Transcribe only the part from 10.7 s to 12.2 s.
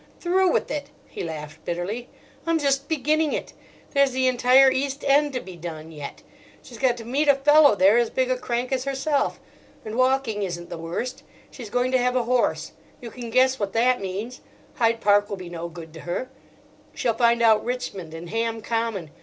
the worst. She's going to have